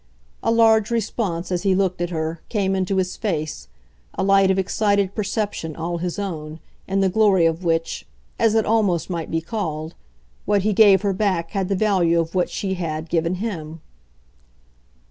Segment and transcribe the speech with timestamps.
[0.41, 3.67] A large response, as he looked at her, came into his face,
[4.15, 8.07] a light of excited perception all his own, in the glory of which
[8.39, 9.93] as it almost might be called
[10.45, 13.79] what he gave her back had the value of what she had, given him.